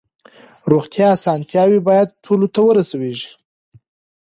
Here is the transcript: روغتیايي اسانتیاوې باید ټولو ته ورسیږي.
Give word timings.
روغتیايي 0.71 1.13
اسانتیاوې 1.17 1.79
باید 1.87 2.15
ټولو 2.25 2.45
ته 2.53 2.59
ورسیږي. 2.65 3.29